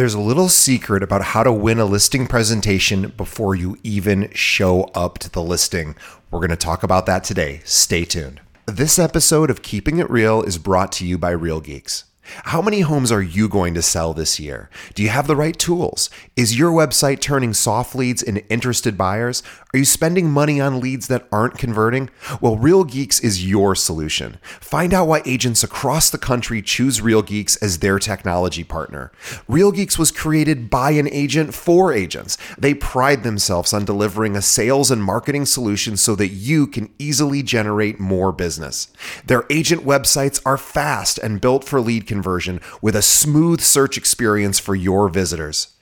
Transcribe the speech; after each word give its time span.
There's 0.00 0.14
a 0.14 0.18
little 0.18 0.48
secret 0.48 1.02
about 1.02 1.20
how 1.20 1.42
to 1.42 1.52
win 1.52 1.78
a 1.78 1.84
listing 1.84 2.26
presentation 2.26 3.12
before 3.18 3.54
you 3.54 3.76
even 3.82 4.30
show 4.32 4.84
up 4.94 5.18
to 5.18 5.30
the 5.30 5.42
listing. 5.42 5.94
We're 6.30 6.38
going 6.38 6.48
to 6.48 6.56
talk 6.56 6.82
about 6.82 7.04
that 7.04 7.22
today. 7.22 7.60
Stay 7.66 8.06
tuned. 8.06 8.40
This 8.64 8.98
episode 8.98 9.50
of 9.50 9.60
Keeping 9.60 9.98
It 9.98 10.08
Real 10.08 10.40
is 10.40 10.56
brought 10.56 10.90
to 10.92 11.06
you 11.06 11.18
by 11.18 11.32
Real 11.32 11.60
Geeks. 11.60 12.04
How 12.44 12.62
many 12.62 12.80
homes 12.80 13.12
are 13.12 13.22
you 13.22 13.48
going 13.48 13.74
to 13.74 13.82
sell 13.82 14.14
this 14.14 14.40
year? 14.40 14.70
Do 14.94 15.02
you 15.02 15.08
have 15.08 15.26
the 15.26 15.36
right 15.36 15.58
tools? 15.58 16.10
Is 16.36 16.58
your 16.58 16.70
website 16.70 17.20
turning 17.20 17.52
soft 17.52 17.94
leads 17.94 18.22
into 18.22 18.46
interested 18.48 18.96
buyers? 18.96 19.42
Are 19.74 19.78
you 19.78 19.84
spending 19.84 20.30
money 20.30 20.60
on 20.60 20.80
leads 20.80 21.08
that 21.08 21.28
aren't 21.30 21.58
converting? 21.58 22.10
Well, 22.40 22.56
Real 22.56 22.84
Geeks 22.84 23.20
is 23.20 23.46
your 23.46 23.74
solution. 23.74 24.38
Find 24.60 24.94
out 24.94 25.08
why 25.08 25.22
agents 25.24 25.62
across 25.62 26.10
the 26.10 26.18
country 26.18 26.62
choose 26.62 27.00
Real 27.00 27.22
Geeks 27.22 27.56
as 27.56 27.78
their 27.78 27.98
technology 27.98 28.64
partner. 28.64 29.12
Real 29.48 29.72
Geeks 29.72 29.98
was 29.98 30.10
created 30.10 30.70
by 30.70 30.92
an 30.92 31.08
agent 31.08 31.54
for 31.54 31.92
agents. 31.92 32.38
They 32.58 32.74
pride 32.74 33.22
themselves 33.22 33.72
on 33.72 33.84
delivering 33.84 34.36
a 34.36 34.42
sales 34.42 34.90
and 34.90 35.02
marketing 35.02 35.46
solution 35.46 35.96
so 35.96 36.14
that 36.16 36.28
you 36.28 36.66
can 36.66 36.92
easily 36.98 37.42
generate 37.42 38.00
more 38.00 38.32
business. 38.32 38.88
Their 39.26 39.44
agent 39.50 39.84
websites 39.84 40.40
are 40.44 40.56
fast 40.56 41.18
and 41.18 41.40
built 41.40 41.64
for 41.64 41.80
lead 41.80 42.06
conversion 42.06 42.19
conversion 42.20 42.60
with 42.82 42.94
a 42.94 43.02
smooth 43.02 43.60
search 43.62 43.96
experience 43.96 44.58
for 44.58 44.74
your 44.74 45.08
visitors. 45.08 45.68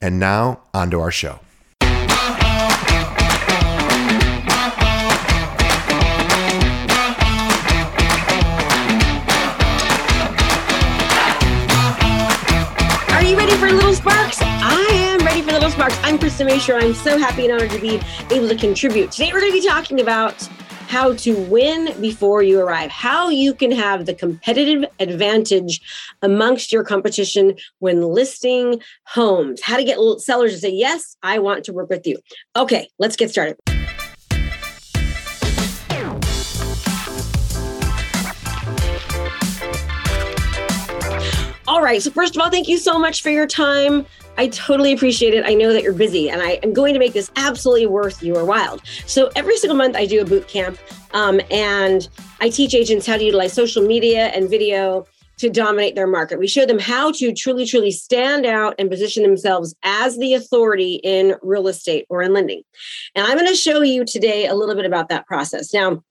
And 0.00 0.20
now, 0.20 0.60
on 0.74 0.90
to 0.90 1.00
our 1.00 1.10
show. 1.10 1.40
Are 13.10 13.22
you 13.22 13.36
ready 13.38 13.52
for 13.56 13.72
Little 13.72 13.94
Sparks? 13.94 14.36
I 14.42 14.86
am 14.92 15.24
ready 15.24 15.40
for 15.40 15.52
Little 15.52 15.70
Sparks. 15.70 15.98
I'm 16.02 16.18
Krista 16.18 16.46
Mashore. 16.46 16.82
I'm 16.82 16.92
so 16.92 17.16
happy 17.16 17.46
and 17.46 17.54
honored 17.54 17.70
to 17.70 17.80
be 17.80 17.98
able 18.30 18.48
to 18.48 18.56
contribute. 18.56 19.12
Today, 19.12 19.32
we're 19.32 19.40
going 19.40 19.52
to 19.52 19.60
be 19.60 19.66
talking 19.66 20.02
about 20.02 20.46
how 20.86 21.14
to 21.14 21.34
win 21.34 22.00
before 22.00 22.42
you 22.42 22.60
arrive, 22.60 22.90
how 22.90 23.28
you 23.28 23.52
can 23.52 23.72
have 23.72 24.06
the 24.06 24.14
competitive 24.14 24.88
advantage 25.00 25.80
amongst 26.22 26.72
your 26.72 26.84
competition 26.84 27.56
when 27.80 28.02
listing 28.02 28.80
homes, 29.04 29.60
how 29.60 29.76
to 29.76 29.84
get 29.84 29.98
sellers 30.20 30.52
to 30.52 30.58
say, 30.58 30.70
Yes, 30.70 31.16
I 31.22 31.38
want 31.38 31.64
to 31.64 31.72
work 31.72 31.90
with 31.90 32.06
you. 32.06 32.18
Okay, 32.54 32.88
let's 32.98 33.16
get 33.16 33.30
started. 33.30 33.56
All 41.68 41.82
right. 41.82 42.00
So, 42.00 42.10
first 42.10 42.36
of 42.36 42.42
all, 42.42 42.48
thank 42.48 42.68
you 42.68 42.78
so 42.78 42.98
much 42.98 43.22
for 43.22 43.30
your 43.30 43.46
time. 43.46 44.06
I 44.38 44.48
totally 44.48 44.92
appreciate 44.92 45.34
it. 45.34 45.44
I 45.46 45.54
know 45.54 45.72
that 45.72 45.82
you're 45.82 45.92
busy, 45.92 46.28
and 46.30 46.42
I 46.42 46.52
am 46.62 46.72
going 46.72 46.92
to 46.94 47.00
make 47.00 47.12
this 47.12 47.30
absolutely 47.36 47.86
worth 47.86 48.22
your 48.22 48.44
while. 48.44 48.78
So 49.06 49.30
every 49.36 49.56
single 49.56 49.76
month, 49.76 49.96
I 49.96 50.06
do 50.06 50.20
a 50.20 50.24
boot 50.24 50.48
camp, 50.48 50.78
um, 51.12 51.40
and 51.50 52.08
I 52.40 52.50
teach 52.50 52.74
agents 52.74 53.06
how 53.06 53.16
to 53.16 53.24
utilize 53.24 53.52
social 53.52 53.86
media 53.86 54.26
and 54.28 54.48
video 54.50 55.06
to 55.38 55.50
dominate 55.50 55.94
their 55.94 56.06
market. 56.06 56.38
We 56.38 56.46
show 56.46 56.64
them 56.64 56.78
how 56.78 57.12
to 57.12 57.32
truly, 57.32 57.66
truly 57.66 57.90
stand 57.90 58.46
out 58.46 58.74
and 58.78 58.90
position 58.90 59.22
themselves 59.22 59.74
as 59.82 60.16
the 60.16 60.34
authority 60.34 60.94
in 61.02 61.34
real 61.42 61.68
estate 61.68 62.06
or 62.08 62.22
in 62.22 62.32
lending. 62.32 62.62
And 63.14 63.26
I'm 63.26 63.36
going 63.36 63.48
to 63.48 63.54
show 63.54 63.82
you 63.82 64.04
today 64.04 64.46
a 64.46 64.54
little 64.54 64.74
bit 64.74 64.86
about 64.86 65.10
that 65.10 65.26
process. 65.26 65.74
Now, 65.74 66.02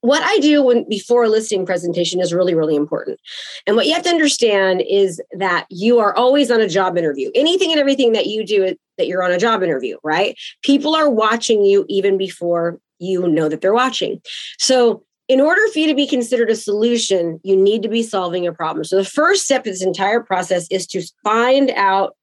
what 0.00 0.22
I 0.22 0.38
do 0.38 0.62
when 0.62 0.88
before 0.88 1.24
a 1.24 1.28
listing 1.28 1.66
presentation 1.66 2.20
is 2.20 2.32
really, 2.32 2.54
really 2.54 2.76
important. 2.76 3.18
And 3.66 3.74
what 3.74 3.86
you 3.86 3.94
have 3.94 4.04
to 4.04 4.10
understand 4.10 4.82
is 4.88 5.20
that 5.32 5.66
you 5.70 5.98
are 5.98 6.14
always 6.14 6.50
on 6.50 6.60
a 6.60 6.68
job 6.68 6.96
interview. 6.96 7.30
Anything 7.34 7.72
and 7.72 7.80
everything 7.80 8.12
that 8.12 8.26
you 8.26 8.46
do 8.46 8.76
that 8.96 9.06
you're 9.06 9.24
on 9.24 9.32
a 9.32 9.38
job 9.38 9.62
interview, 9.62 9.96
right? 10.04 10.38
People 10.62 10.94
are 10.94 11.10
watching 11.10 11.64
you 11.64 11.84
even 11.88 12.16
before 12.16 12.78
you 12.98 13.26
know 13.28 13.48
that 13.48 13.60
they're 13.60 13.74
watching. 13.74 14.20
So 14.58 15.04
in 15.28 15.40
order 15.40 15.60
for 15.72 15.78
you 15.78 15.86
to 15.88 15.94
be 15.94 16.06
considered 16.06 16.50
a 16.50 16.56
solution, 16.56 17.38
you 17.42 17.56
need 17.56 17.82
to 17.82 17.88
be 17.88 18.02
solving 18.02 18.46
a 18.46 18.52
problem. 18.52 18.84
So 18.84 18.96
the 18.96 19.04
first 19.04 19.44
step 19.44 19.60
of 19.60 19.72
this 19.72 19.84
entire 19.84 20.20
process 20.20 20.66
is 20.70 20.86
to 20.88 21.02
find 21.22 21.70
out 21.70 22.16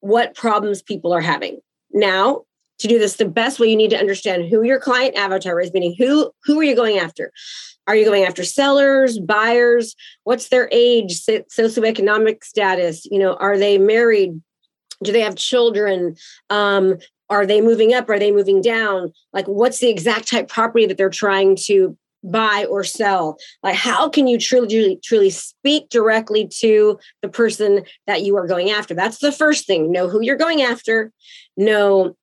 what 0.00 0.34
problems 0.34 0.82
people 0.82 1.12
are 1.12 1.20
having. 1.20 1.60
Now, 1.92 2.42
to 2.82 2.88
do 2.88 2.98
this 2.98 3.16
the 3.16 3.24
best 3.24 3.58
way 3.58 3.68
you 3.68 3.76
need 3.76 3.90
to 3.90 3.98
understand 3.98 4.48
who 4.48 4.62
your 4.62 4.80
client 4.80 5.16
avatar 5.16 5.60
is 5.60 5.72
meaning 5.72 5.94
who 5.96 6.30
who 6.44 6.58
are 6.60 6.64
you 6.64 6.76
going 6.76 6.98
after? 6.98 7.32
Are 7.86 7.96
you 7.96 8.04
going 8.04 8.24
after 8.24 8.44
sellers 8.44 9.18
buyers? 9.18 9.94
What's 10.24 10.48
their 10.48 10.68
age 10.72 11.20
socioeconomic 11.24 12.44
status? 12.44 13.06
You 13.06 13.18
know 13.18 13.34
are 13.34 13.56
they 13.56 13.78
married? 13.78 14.40
Do 15.02 15.12
they 15.12 15.20
have 15.20 15.36
children? 15.36 16.16
Um, 16.50 16.98
are 17.30 17.46
they 17.46 17.60
moving 17.60 17.94
up? 17.94 18.08
Are 18.08 18.18
they 18.18 18.30
moving 18.30 18.60
down? 18.60 19.12
Like 19.32 19.46
what's 19.46 19.78
the 19.78 19.88
exact 19.88 20.28
type 20.28 20.48
property 20.48 20.86
that 20.86 20.98
they're 20.98 21.08
trying 21.08 21.56
to 21.64 21.96
buy 22.24 22.66
or 22.68 22.84
sell? 22.84 23.36
Like 23.62 23.74
how 23.74 24.08
can 24.08 24.26
you 24.26 24.38
truly 24.38 24.68
truly, 24.68 24.98
truly 25.02 25.30
speak 25.30 25.88
directly 25.88 26.46
to 26.60 26.98
the 27.20 27.28
person 27.28 27.84
that 28.06 28.22
you 28.22 28.36
are 28.36 28.46
going 28.46 28.70
after? 28.70 28.94
That's 28.94 29.18
the 29.18 29.32
first 29.32 29.66
thing. 29.66 29.90
Know 29.90 30.08
who 30.08 30.20
you're 30.22 30.36
going 30.36 30.62
after. 30.62 31.10
Know 31.56 32.16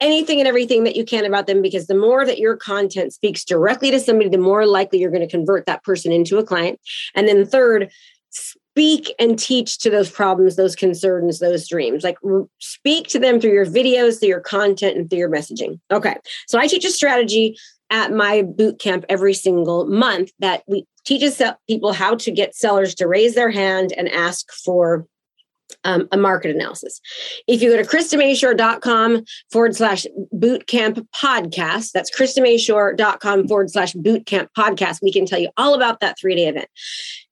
anything 0.00 0.38
and 0.38 0.48
everything 0.48 0.84
that 0.84 0.96
you 0.96 1.04
can 1.04 1.24
about 1.24 1.46
them 1.46 1.62
because 1.62 1.86
the 1.86 1.96
more 1.96 2.26
that 2.26 2.38
your 2.38 2.56
content 2.56 3.12
speaks 3.12 3.44
directly 3.44 3.90
to 3.90 4.00
somebody, 4.00 4.28
the 4.28 4.38
more 4.38 4.66
likely 4.66 4.98
you're 4.98 5.10
going 5.10 5.26
to 5.26 5.30
convert 5.30 5.66
that 5.66 5.82
person 5.84 6.12
into 6.12 6.38
a 6.38 6.44
client. 6.44 6.80
And 7.14 7.28
then 7.28 7.46
third, 7.46 7.90
speak 8.30 9.14
and 9.18 9.38
teach 9.38 9.78
to 9.78 9.90
those 9.90 10.10
problems, 10.10 10.56
those 10.56 10.74
concerns, 10.74 11.38
those 11.38 11.68
dreams. 11.68 12.02
Like 12.02 12.18
speak 12.58 13.06
to 13.08 13.18
them 13.18 13.40
through 13.40 13.52
your 13.52 13.66
videos, 13.66 14.18
through 14.18 14.30
your 14.30 14.40
content, 14.40 14.96
and 14.96 15.08
through 15.08 15.20
your 15.20 15.30
messaging. 15.30 15.78
Okay. 15.92 16.16
So 16.48 16.58
I 16.58 16.66
teach 16.66 16.84
a 16.84 16.90
strategy 16.90 17.56
at 17.90 18.12
my 18.12 18.42
boot 18.42 18.80
camp 18.80 19.04
every 19.08 19.34
single 19.34 19.86
month 19.86 20.32
that 20.40 20.64
we 20.66 20.86
teaches 21.04 21.40
people 21.68 21.92
how 21.92 22.14
to 22.16 22.30
get 22.30 22.54
sellers 22.54 22.94
to 22.94 23.06
raise 23.06 23.34
their 23.34 23.50
hand 23.50 23.92
and 23.92 24.08
ask 24.08 24.50
for 24.52 25.06
um, 25.84 26.08
a 26.12 26.16
market 26.16 26.54
analysis. 26.54 27.00
If 27.46 27.62
you 27.62 27.70
go 27.70 27.76
to 27.76 27.88
KristaMashore.com 27.88 29.24
forward 29.50 29.76
slash 29.76 30.06
bootcamp 30.34 31.06
podcast, 31.14 31.92
that's 31.92 32.10
KristaMashore.com 32.16 33.48
forward 33.48 33.70
slash 33.70 33.94
bootcamp 33.94 34.48
podcast, 34.56 35.00
we 35.02 35.12
can 35.12 35.26
tell 35.26 35.38
you 35.38 35.50
all 35.56 35.74
about 35.74 36.00
that 36.00 36.18
three 36.18 36.36
day 36.36 36.48
event. 36.48 36.68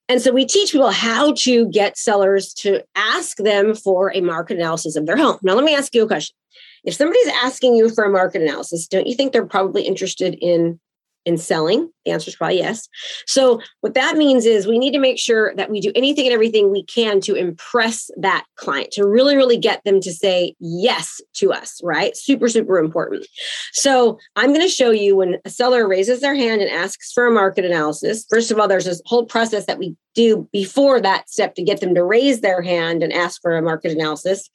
And 0.09 0.21
so 0.21 0.31
we 0.31 0.45
teach 0.45 0.73
people 0.73 0.91
how 0.91 1.33
to 1.33 1.69
get 1.69 1.97
sellers 1.97 2.53
to 2.55 2.83
ask 2.95 3.37
them 3.37 3.73
for 3.73 4.13
a 4.13 4.21
market 4.21 4.57
analysis 4.57 4.95
of 4.95 5.05
their 5.05 5.17
home. 5.17 5.37
Now, 5.41 5.53
let 5.53 5.63
me 5.63 5.75
ask 5.75 5.95
you 5.95 6.03
a 6.03 6.07
question. 6.07 6.35
If 6.83 6.95
somebody's 6.95 7.31
asking 7.41 7.75
you 7.75 7.89
for 7.89 8.03
a 8.03 8.11
market 8.11 8.41
analysis, 8.41 8.87
don't 8.87 9.07
you 9.07 9.15
think 9.15 9.31
they're 9.31 9.45
probably 9.45 9.83
interested 9.83 10.37
in 10.41 10.79
in 11.25 11.37
selling? 11.37 11.89
The 12.05 12.11
answer 12.11 12.29
is 12.29 12.35
probably 12.35 12.57
yes. 12.57 12.87
So, 13.27 13.61
what 13.81 13.93
that 13.93 14.17
means 14.17 14.45
is 14.45 14.67
we 14.67 14.79
need 14.79 14.91
to 14.91 14.99
make 14.99 15.17
sure 15.17 15.55
that 15.55 15.69
we 15.69 15.79
do 15.79 15.91
anything 15.95 16.25
and 16.25 16.33
everything 16.33 16.71
we 16.71 16.83
can 16.83 17.21
to 17.21 17.35
impress 17.35 18.11
that 18.17 18.45
client, 18.55 18.91
to 18.91 19.07
really, 19.07 19.35
really 19.35 19.57
get 19.57 19.83
them 19.85 20.01
to 20.01 20.11
say 20.11 20.55
yes 20.59 21.21
to 21.35 21.53
us, 21.53 21.79
right? 21.83 22.15
Super, 22.17 22.49
super 22.49 22.77
important. 22.77 23.25
So, 23.71 24.19
I'm 24.35 24.49
going 24.49 24.61
to 24.61 24.67
show 24.67 24.91
you 24.91 25.15
when 25.15 25.37
a 25.45 25.49
seller 25.49 25.87
raises 25.87 26.21
their 26.21 26.35
hand 26.35 26.61
and 26.61 26.69
asks 26.69 27.11
for 27.13 27.25
a 27.25 27.31
market 27.31 27.65
analysis. 27.65 28.25
First 28.29 28.51
of 28.51 28.59
all, 28.59 28.67
there's 28.67 28.85
this 28.85 29.01
whole 29.05 29.25
process 29.25 29.65
that 29.65 29.79
we 29.79 29.95
do 30.15 30.47
before 30.51 31.01
that 31.01 31.29
step 31.29 31.55
to 31.55 31.63
get 31.63 31.79
them 31.79 31.95
to 31.95 32.03
raise 32.03 32.41
their 32.41 32.61
hand 32.61 33.01
and 33.01 33.11
ask 33.11 33.41
for 33.41 33.55
a 33.55 33.61
market 33.61 33.91
analysis. 33.91 34.49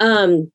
Um, 0.00 0.50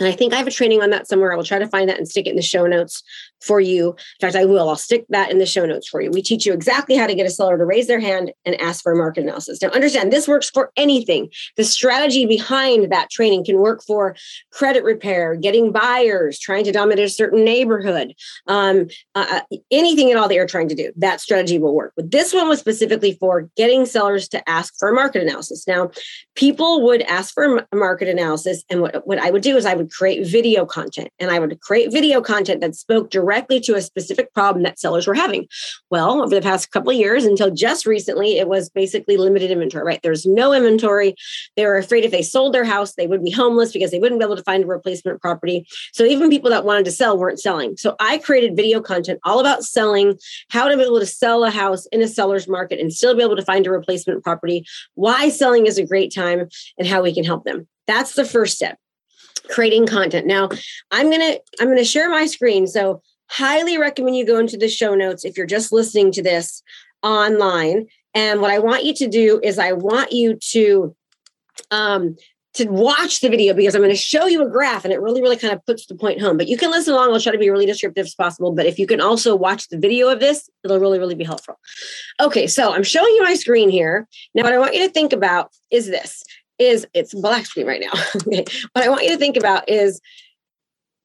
And 0.00 0.08
I 0.08 0.12
think 0.12 0.32
I 0.32 0.36
have 0.36 0.46
a 0.46 0.50
training 0.50 0.82
on 0.82 0.90
that 0.90 1.06
somewhere. 1.06 1.32
I 1.32 1.36
will 1.36 1.44
try 1.44 1.58
to 1.58 1.68
find 1.68 1.88
that 1.88 1.98
and 1.98 2.08
stick 2.08 2.26
it 2.26 2.30
in 2.30 2.36
the 2.36 2.42
show 2.42 2.66
notes 2.66 3.02
for 3.42 3.60
you. 3.60 3.90
In 3.90 3.96
fact, 4.20 4.36
I 4.36 4.44
will. 4.44 4.68
I'll 4.68 4.76
stick 4.76 5.04
that 5.08 5.30
in 5.30 5.38
the 5.38 5.46
show 5.46 5.66
notes 5.66 5.88
for 5.88 6.00
you. 6.00 6.10
We 6.10 6.22
teach 6.22 6.46
you 6.46 6.52
exactly 6.52 6.96
how 6.96 7.06
to 7.06 7.14
get 7.14 7.26
a 7.26 7.30
seller 7.30 7.58
to 7.58 7.64
raise 7.64 7.86
their 7.86 8.00
hand 8.00 8.32
and 8.44 8.60
ask 8.60 8.82
for 8.82 8.92
a 8.92 8.96
market 8.96 9.24
analysis. 9.24 9.60
Now, 9.60 9.68
understand 9.68 10.12
this 10.12 10.28
works 10.28 10.48
for 10.50 10.70
anything. 10.76 11.30
The 11.56 11.64
strategy 11.64 12.26
behind 12.26 12.92
that 12.92 13.10
training 13.10 13.44
can 13.44 13.58
work 13.58 13.82
for 13.82 14.16
credit 14.52 14.84
repair, 14.84 15.34
getting 15.34 15.72
buyers, 15.72 16.38
trying 16.38 16.64
to 16.64 16.72
dominate 16.72 17.04
a 17.04 17.08
certain 17.08 17.44
neighborhood, 17.44 18.14
um, 18.46 18.86
uh, 19.14 19.40
uh 19.52 19.56
anything 19.70 20.10
at 20.10 20.16
all 20.16 20.28
that 20.28 20.34
you're 20.34 20.46
trying 20.46 20.68
to 20.68 20.74
do. 20.74 20.92
That 20.96 21.20
strategy 21.20 21.58
will 21.58 21.74
work. 21.74 21.92
But 21.96 22.10
this 22.10 22.32
one 22.32 22.48
was 22.48 22.60
specifically 22.60 23.16
for 23.18 23.48
getting 23.56 23.86
sellers 23.86 24.28
to 24.28 24.48
ask 24.48 24.74
for 24.78 24.88
a 24.88 24.94
market 24.94 25.22
analysis. 25.22 25.66
Now, 25.66 25.90
people 26.34 26.82
would 26.84 27.02
ask 27.02 27.34
for 27.34 27.58
a 27.58 27.76
market 27.76 28.08
analysis, 28.08 28.64
and 28.70 28.80
what, 28.82 29.06
what 29.06 29.18
I 29.18 29.30
would 29.30 29.42
do 29.42 29.56
is 29.56 29.66
I 29.66 29.74
would 29.74 29.90
create 29.90 30.26
video 30.26 30.64
content, 30.64 31.08
and 31.18 31.30
I 31.30 31.38
would 31.38 31.60
create 31.60 31.92
video 31.92 32.20
content 32.20 32.60
that 32.60 32.74
spoke 32.74 33.10
directly 33.10 33.31
directly 33.32 33.60
to 33.60 33.74
a 33.74 33.80
specific 33.80 34.32
problem 34.34 34.62
that 34.62 34.78
sellers 34.78 35.06
were 35.06 35.14
having. 35.14 35.46
Well, 35.90 36.22
over 36.22 36.34
the 36.34 36.42
past 36.42 36.70
couple 36.70 36.90
of 36.90 36.96
years, 36.96 37.24
until 37.24 37.50
just 37.50 37.86
recently, 37.86 38.38
it 38.38 38.46
was 38.46 38.68
basically 38.68 39.16
limited 39.16 39.50
inventory, 39.50 39.84
right? 39.84 40.00
There's 40.02 40.26
no 40.26 40.52
inventory. 40.52 41.14
They 41.56 41.64
were 41.64 41.78
afraid 41.78 42.04
if 42.04 42.10
they 42.10 42.20
sold 42.20 42.52
their 42.52 42.64
house, 42.64 42.92
they 42.94 43.06
would 43.06 43.24
be 43.24 43.30
homeless 43.30 43.72
because 43.72 43.90
they 43.90 43.98
wouldn't 43.98 44.20
be 44.20 44.24
able 44.24 44.36
to 44.36 44.42
find 44.42 44.64
a 44.64 44.66
replacement 44.66 45.22
property. 45.22 45.66
So 45.94 46.04
even 46.04 46.28
people 46.28 46.50
that 46.50 46.66
wanted 46.66 46.84
to 46.84 46.90
sell 46.90 47.16
weren't 47.16 47.40
selling. 47.40 47.78
So 47.78 47.96
I 48.00 48.18
created 48.18 48.54
video 48.54 48.82
content 48.82 49.18
all 49.24 49.40
about 49.40 49.64
selling, 49.64 50.18
how 50.50 50.68
to 50.68 50.76
be 50.76 50.82
able 50.82 51.00
to 51.00 51.06
sell 51.06 51.42
a 51.44 51.50
house 51.50 51.86
in 51.86 52.02
a 52.02 52.08
seller's 52.08 52.46
market 52.46 52.80
and 52.80 52.92
still 52.92 53.14
be 53.16 53.22
able 53.22 53.36
to 53.36 53.44
find 53.44 53.66
a 53.66 53.70
replacement 53.70 54.22
property, 54.22 54.66
why 54.94 55.30
selling 55.30 55.66
is 55.66 55.78
a 55.78 55.86
great 55.86 56.14
time, 56.14 56.48
and 56.76 56.86
how 56.86 57.00
we 57.02 57.14
can 57.14 57.24
help 57.24 57.44
them. 57.44 57.66
That's 57.86 58.14
the 58.14 58.26
first 58.26 58.56
step 58.56 58.76
creating 59.48 59.86
content 59.86 60.26
now 60.26 60.48
i'm 60.90 61.10
going 61.10 61.20
to 61.20 61.40
i'm 61.60 61.66
going 61.66 61.76
to 61.76 61.84
share 61.84 62.08
my 62.08 62.26
screen 62.26 62.66
so 62.66 63.02
highly 63.32 63.78
recommend 63.78 64.16
you 64.16 64.26
go 64.26 64.38
into 64.38 64.58
the 64.58 64.68
show 64.68 64.94
notes 64.94 65.24
if 65.24 65.36
you're 65.36 65.46
just 65.46 65.72
listening 65.72 66.12
to 66.12 66.22
this 66.22 66.62
online. 67.02 67.86
And 68.14 68.42
what 68.42 68.50
I 68.50 68.58
want 68.58 68.84
you 68.84 68.94
to 68.94 69.08
do 69.08 69.40
is 69.42 69.58
I 69.58 69.72
want 69.72 70.12
you 70.12 70.36
to 70.50 70.94
um, 71.70 72.16
to 72.54 72.66
watch 72.66 73.20
the 73.20 73.30
video 73.30 73.54
because 73.54 73.74
I'm 73.74 73.80
going 73.80 73.90
to 73.90 73.96
show 73.96 74.26
you 74.26 74.42
a 74.42 74.50
graph 74.50 74.84
and 74.84 74.92
it 74.92 75.00
really, 75.00 75.22
really 75.22 75.38
kind 75.38 75.54
of 75.54 75.64
puts 75.64 75.86
the 75.86 75.94
point 75.94 76.20
home. 76.20 76.36
But 76.36 76.48
you 76.48 76.58
can 76.58 76.70
listen 76.70 76.92
along. 76.92 77.10
I'll 77.10 77.20
try 77.20 77.32
to 77.32 77.38
be 77.38 77.48
really 77.48 77.64
descriptive 77.64 78.04
as 78.04 78.14
possible. 78.14 78.52
But 78.52 78.66
if 78.66 78.78
you 78.78 78.86
can 78.86 79.00
also 79.00 79.34
watch 79.34 79.68
the 79.68 79.78
video 79.78 80.10
of 80.10 80.20
this, 80.20 80.50
it'll 80.62 80.78
really, 80.78 80.98
really 80.98 81.14
be 81.14 81.24
helpful. 81.24 81.58
Okay, 82.20 82.46
so 82.46 82.74
I'm 82.74 82.82
showing 82.82 83.14
you 83.14 83.22
my 83.22 83.34
screen 83.34 83.70
here. 83.70 84.06
Now, 84.34 84.42
what 84.42 84.52
I 84.52 84.58
want 84.58 84.74
you 84.74 84.86
to 84.86 84.92
think 84.92 85.14
about 85.14 85.50
is 85.70 85.86
this 85.86 86.22
is 86.58 86.86
it's 86.92 87.14
black 87.14 87.46
screen 87.46 87.66
right 87.66 87.80
now. 87.80 87.98
okay. 88.16 88.44
What 88.72 88.84
I 88.84 88.88
want 88.88 89.04
you 89.04 89.10
to 89.10 89.16
think 89.16 89.38
about 89.38 89.68
is 89.68 90.00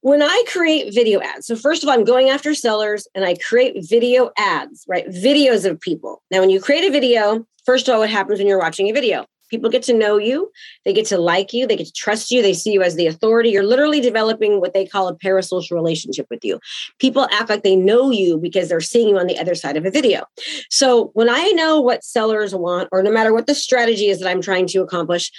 when 0.08 0.22
I 0.22 0.42
create 0.48 0.94
video 0.94 1.20
ads, 1.20 1.46
so 1.46 1.54
first 1.54 1.82
of 1.82 1.88
all, 1.88 1.94
I'm 1.94 2.04
going 2.04 2.30
after 2.30 2.54
sellers 2.54 3.06
and 3.14 3.24
I 3.24 3.34
create 3.34 3.76
video 3.86 4.30
ads, 4.38 4.84
right? 4.88 5.06
Videos 5.08 5.68
of 5.68 5.78
people. 5.80 6.22
Now, 6.30 6.40
when 6.40 6.50
you 6.50 6.60
create 6.60 6.84
a 6.84 6.90
video, 6.90 7.46
first 7.66 7.88
of 7.88 7.94
all, 7.94 8.00
what 8.00 8.10
happens 8.10 8.38
when 8.38 8.48
you're 8.48 8.58
watching 8.58 8.88
a 8.88 8.92
video? 8.92 9.26
People 9.50 9.70
get 9.70 9.82
to 9.84 9.94
know 9.94 10.18
you, 10.18 10.50
they 10.84 10.92
get 10.92 11.06
to 11.06 11.18
like 11.18 11.52
you, 11.54 11.66
they 11.66 11.76
get 11.76 11.86
to 11.86 11.92
trust 11.92 12.30
you, 12.30 12.42
they 12.42 12.52
see 12.52 12.72
you 12.72 12.82
as 12.82 12.96
the 12.96 13.06
authority. 13.06 13.50
You're 13.50 13.62
literally 13.62 14.00
developing 14.00 14.60
what 14.60 14.74
they 14.74 14.86
call 14.86 15.08
a 15.08 15.16
parasocial 15.16 15.72
relationship 15.72 16.26
with 16.30 16.44
you. 16.44 16.58
People 16.98 17.26
act 17.32 17.48
like 17.48 17.62
they 17.62 17.76
know 17.76 18.10
you 18.10 18.38
because 18.38 18.68
they're 18.68 18.80
seeing 18.80 19.08
you 19.08 19.18
on 19.18 19.26
the 19.26 19.38
other 19.38 19.54
side 19.54 19.76
of 19.76 19.86
a 19.86 19.90
video. 19.90 20.24
So 20.68 21.10
when 21.14 21.30
I 21.30 21.48
know 21.52 21.80
what 21.80 22.04
sellers 22.04 22.54
want, 22.54 22.88
or 22.92 23.02
no 23.02 23.10
matter 23.10 23.32
what 23.32 23.46
the 23.46 23.54
strategy 23.54 24.08
is 24.08 24.20
that 24.20 24.28
I'm 24.28 24.42
trying 24.42 24.66
to 24.68 24.82
accomplish, 24.82 25.30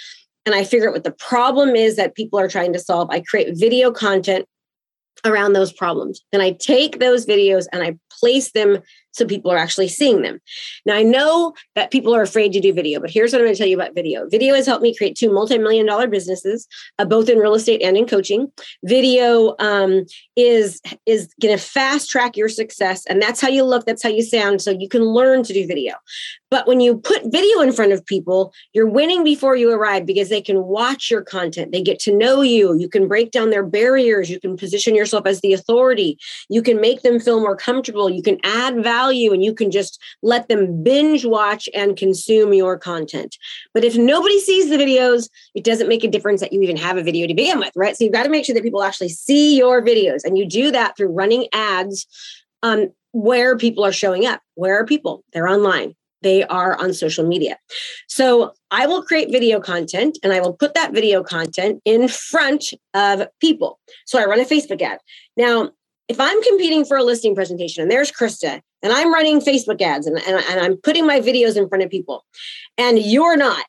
and 0.46 0.54
I 0.54 0.64
figure 0.64 0.88
out 0.88 0.94
what 0.94 1.04
the 1.04 1.12
problem 1.12 1.76
is 1.76 1.96
that 1.96 2.14
people 2.14 2.38
are 2.40 2.48
trying 2.48 2.72
to 2.72 2.78
solve. 2.78 3.10
I 3.10 3.20
create 3.20 3.56
video 3.56 3.92
content 3.92 4.46
around 5.24 5.52
those 5.52 5.72
problems. 5.72 6.22
Then 6.32 6.40
I 6.40 6.52
take 6.52 6.98
those 6.98 7.26
videos 7.26 7.66
and 7.72 7.82
I 7.82 7.96
place 8.20 8.52
them 8.52 8.78
so 9.12 9.26
people 9.26 9.50
are 9.50 9.56
actually 9.56 9.88
seeing 9.88 10.22
them. 10.22 10.40
Now, 10.86 10.94
I 10.96 11.02
know 11.02 11.54
that 11.74 11.90
people 11.90 12.14
are 12.14 12.22
afraid 12.22 12.52
to 12.52 12.60
do 12.60 12.72
video, 12.72 13.00
but 13.00 13.10
here's 13.10 13.32
what 13.32 13.40
I'm 13.40 13.46
going 13.46 13.54
to 13.54 13.58
tell 13.58 13.68
you 13.68 13.76
about 13.76 13.94
video. 13.94 14.28
Video 14.28 14.54
has 14.54 14.66
helped 14.66 14.82
me 14.82 14.94
create 14.94 15.16
two 15.16 15.32
multi-million 15.32 15.86
dollar 15.86 16.06
businesses, 16.06 16.66
uh, 16.98 17.04
both 17.04 17.28
in 17.28 17.38
real 17.38 17.54
estate 17.54 17.82
and 17.82 17.96
in 17.96 18.06
coaching. 18.06 18.50
Video 18.84 19.54
um, 19.58 20.04
is 20.36 20.80
is 21.06 21.32
going 21.40 21.56
to 21.56 21.62
fast 21.62 22.10
track 22.10 22.36
your 22.36 22.48
success, 22.48 23.04
and 23.06 23.20
that's 23.20 23.40
how 23.40 23.48
you 23.48 23.64
look, 23.64 23.84
that's 23.86 24.02
how 24.02 24.08
you 24.08 24.22
sound, 24.22 24.62
so 24.62 24.70
you 24.70 24.88
can 24.88 25.02
learn 25.02 25.42
to 25.42 25.52
do 25.52 25.66
video. 25.66 25.94
But 26.50 26.66
when 26.66 26.80
you 26.80 26.98
put 26.98 27.22
video 27.26 27.60
in 27.60 27.72
front 27.72 27.92
of 27.92 28.04
people, 28.04 28.52
you're 28.72 28.88
winning 28.88 29.22
before 29.22 29.54
you 29.54 29.70
arrive 29.70 30.04
because 30.04 30.30
they 30.30 30.40
can 30.40 30.64
watch 30.64 31.08
your 31.08 31.22
content. 31.22 31.70
They 31.70 31.82
get 31.82 32.00
to 32.00 32.16
know 32.16 32.42
you. 32.42 32.76
You 32.76 32.88
can 32.88 33.06
break 33.06 33.30
down 33.30 33.50
their 33.50 33.62
barriers. 33.64 34.28
You 34.28 34.40
can 34.40 34.56
position 34.56 34.96
yourself 34.96 35.26
as 35.26 35.40
the 35.40 35.52
authority. 35.52 36.18
You 36.48 36.60
can 36.60 36.80
make 36.80 37.02
them 37.02 37.20
feel 37.20 37.40
more 37.40 37.56
comfortable. 37.56 38.10
You 38.10 38.22
can 38.22 38.38
add 38.42 38.82
value 38.82 38.99
value 39.00 39.32
and 39.32 39.44
you 39.44 39.54
can 39.54 39.70
just 39.70 40.00
let 40.22 40.48
them 40.48 40.82
binge 40.82 41.24
watch 41.24 41.68
and 41.74 41.96
consume 41.96 42.52
your 42.52 42.78
content. 42.78 43.36
But 43.74 43.84
if 43.84 43.96
nobody 43.96 44.38
sees 44.40 44.68
the 44.68 44.76
videos, 44.76 45.28
it 45.54 45.64
doesn't 45.64 45.88
make 45.88 46.04
a 46.04 46.08
difference 46.08 46.40
that 46.40 46.52
you 46.52 46.60
even 46.62 46.76
have 46.76 46.96
a 46.96 47.02
video 47.02 47.26
to 47.26 47.34
begin 47.34 47.58
with, 47.58 47.72
right? 47.76 47.96
So 47.96 48.04
you've 48.04 48.12
got 48.12 48.24
to 48.24 48.30
make 48.30 48.44
sure 48.44 48.54
that 48.54 48.62
people 48.62 48.82
actually 48.82 49.10
see 49.10 49.56
your 49.56 49.82
videos. 49.82 50.24
And 50.24 50.36
you 50.38 50.46
do 50.46 50.70
that 50.72 50.96
through 50.96 51.08
running 51.08 51.46
ads 51.52 52.06
um, 52.62 52.88
where 53.12 53.56
people 53.56 53.84
are 53.84 53.92
showing 53.92 54.26
up. 54.26 54.40
Where 54.54 54.78
are 54.80 54.86
people? 54.86 55.24
They're 55.32 55.48
online 55.48 55.94
they 56.22 56.44
are 56.44 56.78
on 56.78 56.92
social 56.92 57.26
media. 57.26 57.56
So 58.06 58.52
I 58.70 58.86
will 58.86 59.02
create 59.02 59.32
video 59.32 59.58
content 59.58 60.18
and 60.22 60.34
I 60.34 60.40
will 60.40 60.52
put 60.52 60.74
that 60.74 60.92
video 60.92 61.22
content 61.22 61.80
in 61.84 62.08
front 62.08 62.74
of 62.92 63.26
people. 63.40 63.78
So 64.04 64.20
I 64.20 64.26
run 64.26 64.40
a 64.40 64.44
Facebook 64.44 64.82
ad. 64.82 64.98
Now, 65.36 65.70
if 66.08 66.18
I'm 66.20 66.42
competing 66.42 66.84
for 66.84 66.96
a 66.96 67.04
listing 67.04 67.34
presentation 67.34 67.82
and 67.82 67.90
there's 67.90 68.10
Krista 68.10 68.60
and 68.82 68.92
I'm 68.92 69.12
running 69.12 69.40
Facebook 69.40 69.80
ads 69.80 70.06
and, 70.06 70.18
and, 70.18 70.42
and 70.48 70.60
I'm 70.60 70.76
putting 70.76 71.06
my 71.06 71.20
videos 71.20 71.56
in 71.56 71.68
front 71.68 71.84
of 71.84 71.90
people 71.90 72.24
and 72.78 72.98
you're 72.98 73.36
not, 73.36 73.64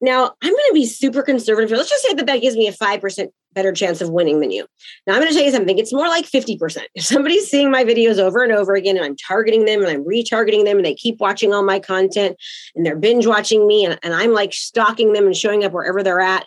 now 0.00 0.34
I'm 0.42 0.50
going 0.52 0.68
to 0.68 0.74
be 0.74 0.86
super 0.86 1.22
conservative. 1.22 1.70
Let's 1.70 1.90
just 1.90 2.04
say 2.04 2.14
that 2.14 2.26
that 2.26 2.40
gives 2.40 2.56
me 2.56 2.68
a 2.68 2.72
5% 2.72 3.28
better 3.52 3.72
chance 3.72 4.00
of 4.00 4.10
winning 4.10 4.40
than 4.40 4.50
you. 4.50 4.66
Now 5.06 5.14
I'm 5.14 5.20
going 5.20 5.30
to 5.30 5.34
tell 5.34 5.44
you 5.44 5.52
something. 5.52 5.78
It's 5.78 5.92
more 5.92 6.08
like 6.08 6.26
50%. 6.26 6.82
If 6.94 7.04
somebody's 7.04 7.48
seeing 7.48 7.70
my 7.70 7.84
videos 7.84 8.18
over 8.18 8.42
and 8.42 8.52
over 8.52 8.74
again 8.74 8.96
and 8.96 9.04
I'm 9.04 9.16
targeting 9.16 9.64
them 9.64 9.80
and 9.80 9.88
I'm 9.88 10.04
retargeting 10.04 10.64
them 10.64 10.76
and 10.76 10.84
they 10.84 10.94
keep 10.94 11.20
watching 11.20 11.54
all 11.54 11.62
my 11.62 11.78
content 11.78 12.36
and 12.74 12.84
they're 12.84 12.96
binge 12.96 13.26
watching 13.26 13.66
me 13.66 13.84
and, 13.84 13.98
and 14.02 14.12
I'm 14.12 14.32
like 14.32 14.52
stalking 14.52 15.12
them 15.12 15.26
and 15.26 15.36
showing 15.36 15.64
up 15.64 15.72
wherever 15.72 16.02
they're 16.02 16.20
at 16.20 16.46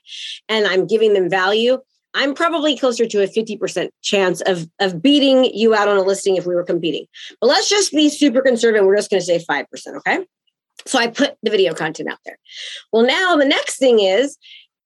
and 0.49 0.67
I'm 0.67 0.85
giving 0.85 1.13
them 1.13 1.29
value, 1.29 1.79
I'm 2.17 2.33
probably 2.33 2.75
closer 2.75 3.05
to 3.05 3.23
a 3.23 3.27
50% 3.27 3.89
chance 4.01 4.41
of, 4.41 4.67
of 4.79 5.01
beating 5.03 5.45
you 5.45 5.75
out 5.75 5.87
on 5.87 5.97
a 5.97 6.01
listing 6.01 6.35
if 6.35 6.47
we 6.47 6.55
were 6.55 6.63
competing. 6.63 7.05
But 7.39 7.47
let's 7.47 7.69
just 7.69 7.91
be 7.91 8.09
super 8.09 8.41
conservative. 8.41 8.85
We're 8.85 8.95
just 8.95 9.11
going 9.11 9.21
to 9.21 9.25
say 9.25 9.45
5%. 9.47 9.65
Okay. 9.97 10.25
So 10.87 10.97
I 10.97 11.07
put 11.07 11.35
the 11.43 11.51
video 11.51 11.73
content 11.73 12.09
out 12.11 12.17
there. 12.25 12.39
Well, 12.91 13.05
now 13.05 13.35
the 13.35 13.45
next 13.45 13.77
thing 13.77 13.99
is 13.99 14.37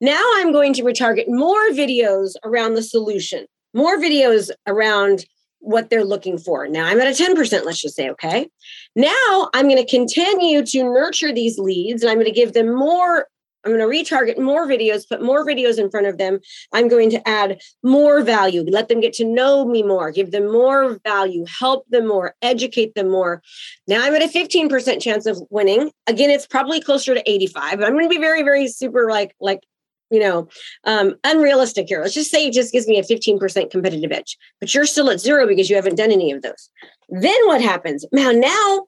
now 0.01 0.21
I'm 0.35 0.51
going 0.51 0.73
to 0.73 0.83
retarget 0.83 1.27
more 1.27 1.69
videos 1.69 2.33
around 2.43 2.73
the 2.73 2.83
solution, 2.83 3.45
more 3.73 3.97
videos 3.97 4.51
around 4.67 5.25
what 5.59 5.89
they're 5.89 6.03
looking 6.03 6.37
for. 6.37 6.67
Now 6.67 6.85
I'm 6.85 6.99
at 6.99 7.07
a 7.07 7.23
10%, 7.23 7.65
let's 7.65 7.79
just 7.79 7.95
say, 7.95 8.09
okay. 8.09 8.49
Now 8.95 9.49
I'm 9.53 9.69
going 9.69 9.77
to 9.77 9.89
continue 9.89 10.65
to 10.65 10.83
nurture 10.83 11.31
these 11.31 11.57
leads 11.59 12.01
and 12.01 12.09
I'm 12.09 12.17
going 12.17 12.25
to 12.25 12.31
give 12.31 12.53
them 12.53 12.75
more 12.75 13.27
I'm 13.63 13.77
going 13.77 13.79
to 13.79 14.15
retarget 14.15 14.39
more 14.39 14.67
videos, 14.67 15.07
put 15.07 15.21
more 15.21 15.45
videos 15.45 15.77
in 15.77 15.89
front 15.89 16.07
of 16.07 16.17
them. 16.17 16.39
I'm 16.73 16.87
going 16.87 17.09
to 17.11 17.27
add 17.27 17.61
more 17.83 18.21
value, 18.23 18.63
let 18.67 18.87
them 18.87 18.99
get 18.99 19.13
to 19.13 19.25
know 19.25 19.65
me 19.65 19.83
more, 19.83 20.11
give 20.11 20.31
them 20.31 20.51
more 20.51 20.99
value, 21.03 21.45
help 21.59 21.87
them 21.89 22.07
more, 22.07 22.35
educate 22.41 22.95
them 22.95 23.09
more. 23.09 23.41
Now 23.87 24.03
I'm 24.03 24.15
at 24.15 24.23
a 24.23 24.27
15% 24.27 25.01
chance 25.01 25.25
of 25.25 25.41
winning. 25.49 25.91
Again, 26.07 26.29
it's 26.29 26.47
probably 26.47 26.81
closer 26.81 27.13
to 27.13 27.29
85, 27.29 27.79
but 27.79 27.85
I'm 27.85 27.93
going 27.93 28.05
to 28.05 28.09
be 28.09 28.19
very, 28.19 28.43
very 28.43 28.67
super 28.67 29.09
like, 29.09 29.35
like, 29.39 29.61
you 30.09 30.19
know, 30.19 30.49
um, 30.83 31.15
unrealistic 31.23 31.87
here. 31.87 32.01
Let's 32.01 32.13
just 32.13 32.31
say 32.31 32.47
it 32.47 32.53
just 32.53 32.73
gives 32.73 32.87
me 32.87 32.99
a 32.99 33.03
15% 33.03 33.71
competitive 33.71 34.11
edge, 34.11 34.37
but 34.59 34.73
you're 34.73 34.85
still 34.85 35.09
at 35.09 35.21
zero 35.21 35.47
because 35.47 35.69
you 35.69 35.75
haven't 35.77 35.95
done 35.95 36.11
any 36.11 36.31
of 36.31 36.41
those. 36.41 36.69
Then 37.09 37.39
what 37.45 37.61
happens? 37.61 38.05
Now, 38.11 38.31
now 38.31 38.85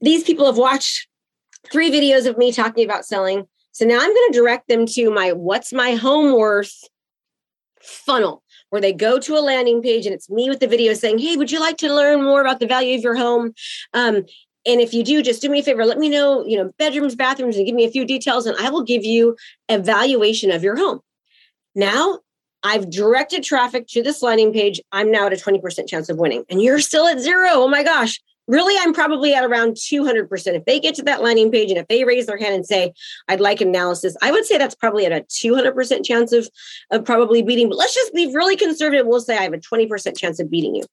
these 0.00 0.24
people 0.24 0.46
have 0.46 0.58
watched 0.58 1.06
three 1.70 1.90
videos 1.90 2.26
of 2.26 2.36
me 2.36 2.52
talking 2.52 2.84
about 2.84 3.04
selling 3.04 3.46
so 3.76 3.84
now 3.84 3.98
I'm 4.00 4.14
going 4.14 4.32
to 4.32 4.38
direct 4.38 4.68
them 4.68 4.86
to 4.86 5.10
my 5.10 5.32
what's 5.32 5.70
my 5.70 5.96
home 5.96 6.34
worth 6.34 6.72
funnel 7.82 8.42
where 8.70 8.80
they 8.80 8.94
go 8.94 9.18
to 9.18 9.36
a 9.36 9.40
landing 9.40 9.82
page 9.82 10.06
and 10.06 10.14
it's 10.14 10.30
me 10.30 10.48
with 10.48 10.60
the 10.60 10.66
video 10.66 10.94
saying, 10.94 11.18
Hey, 11.18 11.36
would 11.36 11.52
you 11.52 11.60
like 11.60 11.76
to 11.78 11.94
learn 11.94 12.24
more 12.24 12.40
about 12.40 12.58
the 12.58 12.66
value 12.66 12.96
of 12.96 13.02
your 13.02 13.16
home? 13.16 13.52
Um, 13.92 14.24
and 14.64 14.80
if 14.80 14.94
you 14.94 15.04
do, 15.04 15.22
just 15.22 15.42
do 15.42 15.50
me 15.50 15.58
a 15.58 15.62
favor, 15.62 15.84
let 15.84 15.98
me 15.98 16.08
know, 16.08 16.42
you 16.46 16.56
know, 16.56 16.72
bedrooms, 16.78 17.14
bathrooms, 17.14 17.58
and 17.58 17.66
give 17.66 17.74
me 17.74 17.84
a 17.84 17.90
few 17.90 18.06
details, 18.06 18.46
and 18.46 18.56
I 18.56 18.70
will 18.70 18.82
give 18.82 19.04
you 19.04 19.36
a 19.68 19.78
valuation 19.78 20.50
of 20.50 20.62
your 20.62 20.76
home. 20.76 21.00
Now 21.74 22.20
I've 22.62 22.88
directed 22.88 23.44
traffic 23.44 23.88
to 23.88 24.02
this 24.02 24.22
landing 24.22 24.54
page. 24.54 24.80
I'm 24.90 25.10
now 25.10 25.26
at 25.26 25.34
a 25.34 25.36
20% 25.36 25.86
chance 25.86 26.08
of 26.08 26.16
winning. 26.16 26.44
And 26.48 26.62
you're 26.62 26.80
still 26.80 27.06
at 27.06 27.20
zero. 27.20 27.50
Oh 27.52 27.68
my 27.68 27.82
gosh. 27.82 28.22
Really 28.46 28.74
i'm 28.80 28.92
probably 28.92 29.34
at 29.34 29.44
around 29.44 29.74
200% 29.74 30.46
if 30.54 30.64
they 30.64 30.80
get 30.80 30.94
to 30.94 31.02
that 31.02 31.22
landing 31.22 31.50
page 31.50 31.70
and 31.70 31.78
if 31.78 31.88
they 31.88 32.04
raise 32.04 32.26
their 32.26 32.38
hand 32.38 32.54
and 32.54 32.66
say 32.66 32.92
i'd 33.28 33.40
like 33.40 33.60
an 33.60 33.68
analysis 33.68 34.16
i 34.22 34.30
would 34.30 34.44
say 34.44 34.58
that's 34.58 34.74
probably 34.74 35.06
at 35.06 35.12
a 35.12 35.24
200% 35.24 36.04
chance 36.04 36.32
of, 36.32 36.48
of 36.90 37.04
probably 37.04 37.42
beating 37.42 37.68
but 37.68 37.78
let's 37.78 37.94
just 37.94 38.14
be 38.14 38.34
really 38.34 38.56
conservative. 38.56 39.06
We'll 39.06 39.20
say 39.20 39.36
i 39.36 39.42
have 39.42 39.52
a 39.52 39.58
20% 39.58 40.16
chance 40.16 40.40
of 40.40 40.50
beating 40.50 40.74
you 40.74 40.84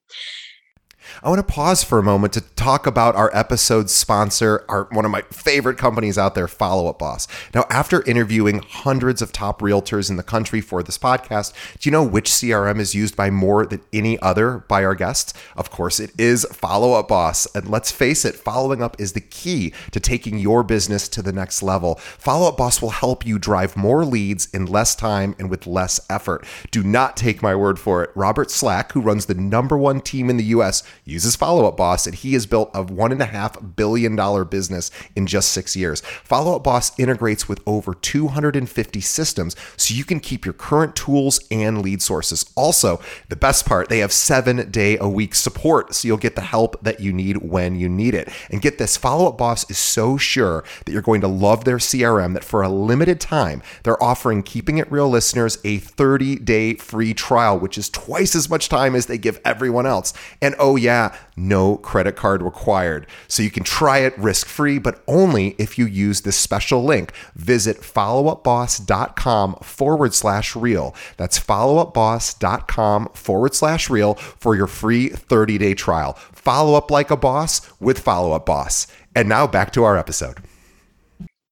I 1.21 1.29
want 1.29 1.39
to 1.39 1.53
pause 1.53 1.83
for 1.83 1.99
a 1.99 2.03
moment 2.03 2.33
to 2.33 2.41
talk 2.41 2.87
about 2.87 3.15
our 3.15 3.29
episode 3.33 3.89
sponsor, 3.89 4.65
our 4.67 4.87
one 4.91 5.05
of 5.05 5.11
my 5.11 5.21
favorite 5.23 5.77
companies 5.77 6.17
out 6.17 6.35
there, 6.35 6.47
Follow 6.47 6.87
Up 6.87 6.99
Boss. 6.99 7.27
Now, 7.53 7.65
after 7.69 8.03
interviewing 8.03 8.59
hundreds 8.59 9.21
of 9.21 9.31
top 9.31 9.61
realtors 9.61 10.09
in 10.09 10.17
the 10.17 10.23
country 10.23 10.61
for 10.61 10.83
this 10.83 10.97
podcast, 10.97 11.53
do 11.79 11.87
you 11.87 11.91
know 11.91 12.03
which 12.03 12.29
CRM 12.29 12.79
is 12.79 12.95
used 12.95 13.15
by 13.15 13.29
more 13.29 13.65
than 13.65 13.81
any 13.91 14.19
other 14.19 14.59
by 14.67 14.83
our 14.83 14.95
guests? 14.95 15.33
Of 15.55 15.69
course, 15.69 15.99
it 15.99 16.11
is 16.17 16.45
Follow 16.51 16.93
Up 16.93 17.07
Boss. 17.07 17.47
And 17.55 17.69
let's 17.69 17.91
face 17.91 18.25
it, 18.25 18.35
following 18.35 18.81
up 18.81 18.99
is 18.99 19.13
the 19.13 19.21
key 19.21 19.73
to 19.91 19.99
taking 19.99 20.37
your 20.37 20.63
business 20.63 21.07
to 21.09 21.21
the 21.21 21.33
next 21.33 21.63
level. 21.63 21.95
Follow 21.95 22.49
Up 22.49 22.57
Boss 22.57 22.81
will 22.81 22.89
help 22.89 23.25
you 23.25 23.39
drive 23.39 23.77
more 23.77 24.05
leads 24.05 24.47
in 24.53 24.65
less 24.65 24.95
time 24.95 25.35
and 25.39 25.49
with 25.49 25.67
less 25.67 25.99
effort. 26.09 26.45
Do 26.71 26.83
not 26.83 27.17
take 27.17 27.41
my 27.41 27.55
word 27.55 27.79
for 27.79 28.03
it. 28.03 28.11
Robert 28.15 28.51
Slack, 28.51 28.91
who 28.91 29.01
runs 29.01 29.25
the 29.25 29.33
number 29.33 29.77
one 29.77 30.01
team 30.01 30.29
in 30.29 30.37
the 30.37 30.43
US, 30.45 30.83
uses 31.05 31.35
Follow 31.35 31.65
Up 31.65 31.77
Boss, 31.77 32.05
and 32.05 32.15
he 32.15 32.33
has 32.33 32.45
built 32.45 32.69
a 32.73 32.83
$1.5 32.83 33.75
billion 33.75 34.45
business 34.45 34.91
in 35.15 35.27
just 35.27 35.51
six 35.51 35.75
years. 35.75 36.01
Follow 36.23 36.55
Up 36.55 36.63
Boss 36.63 36.97
integrates 36.99 37.47
with 37.47 37.61
over 37.65 37.93
250 37.93 39.01
systems 39.01 39.55
so 39.77 39.93
you 39.93 40.05
can 40.05 40.19
keep 40.19 40.45
your 40.45 40.53
current 40.53 40.95
tools 40.95 41.39
and 41.51 41.81
lead 41.81 42.01
sources. 42.01 42.51
Also, 42.55 42.99
the 43.29 43.35
best 43.35 43.65
part, 43.65 43.89
they 43.89 43.99
have 43.99 44.11
seven 44.11 44.69
day 44.71 44.97
a 44.97 45.07
week 45.07 45.35
support, 45.35 45.93
so 45.93 46.07
you'll 46.07 46.17
get 46.17 46.35
the 46.35 46.41
help 46.41 46.81
that 46.83 46.99
you 46.99 47.13
need 47.13 47.37
when 47.37 47.75
you 47.75 47.89
need 47.89 48.13
it. 48.13 48.29
And 48.49 48.61
get 48.61 48.77
this 48.77 48.97
Follow 48.97 49.27
Up 49.27 49.37
Boss 49.37 49.69
is 49.69 49.77
so 49.77 50.17
sure 50.17 50.63
that 50.85 50.91
you're 50.91 51.01
going 51.01 51.21
to 51.21 51.27
love 51.27 51.65
their 51.65 51.77
CRM 51.77 52.33
that 52.33 52.43
for 52.43 52.61
a 52.61 52.69
limited 52.69 53.19
time, 53.19 53.61
they're 53.83 54.01
offering 54.01 54.43
Keeping 54.43 54.77
It 54.77 54.91
Real 54.91 55.09
listeners 55.09 55.57
a 55.63 55.77
30 55.77 56.37
day 56.37 56.75
free 56.75 57.13
trial, 57.13 57.59
which 57.59 57.77
is 57.77 57.89
twice 57.89 58.35
as 58.35 58.49
much 58.49 58.69
time 58.69 58.95
as 58.95 59.05
they 59.05 59.17
give 59.17 59.39
everyone 59.45 59.85
else. 59.85 60.13
And 60.41 60.55
oh, 60.59 60.75
yeah, 60.83 61.15
no 61.35 61.77
credit 61.77 62.15
card 62.15 62.43
required. 62.43 63.07
So 63.27 63.41
you 63.41 63.49
can 63.49 63.63
try 63.63 63.99
it 63.99 64.17
risk 64.17 64.47
free, 64.47 64.77
but 64.77 65.01
only 65.07 65.55
if 65.57 65.77
you 65.77 65.85
use 65.85 66.21
this 66.21 66.37
special 66.37 66.83
link. 66.83 67.13
Visit 67.35 67.77
followupboss.com 67.77 69.55
forward 69.55 70.13
slash 70.13 70.55
real. 70.55 70.95
That's 71.17 71.39
followupboss.com 71.39 73.09
forward 73.13 73.55
slash 73.55 73.89
real 73.89 74.15
for 74.15 74.55
your 74.55 74.67
free 74.67 75.09
30 75.09 75.57
day 75.57 75.73
trial. 75.73 76.13
Follow 76.13 76.75
up 76.75 76.91
like 76.91 77.09
a 77.09 77.17
boss 77.17 77.61
with 77.79 77.99
Follow 77.99 78.33
Up 78.33 78.45
Boss. 78.45 78.87
And 79.15 79.29
now 79.29 79.47
back 79.47 79.71
to 79.73 79.83
our 79.83 79.97
episode. 79.97 80.37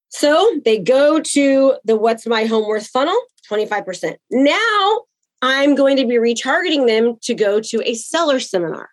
So 0.10 0.60
they 0.66 0.78
go 0.78 1.22
to 1.22 1.76
the 1.86 1.96
What's 1.96 2.28
My 2.28 2.44
Home 2.44 2.68
Worth 2.68 2.88
funnel, 2.88 3.18
25%. 3.50 4.16
Now 4.30 5.02
I'm 5.42 5.76
going 5.76 5.98
to 5.98 6.06
be 6.06 6.16
retargeting 6.16 6.88
them 6.88 7.18
to 7.24 7.34
go 7.34 7.60
to 7.60 7.82
a 7.84 7.96
seller 7.96 8.40
seminar. 8.40 8.90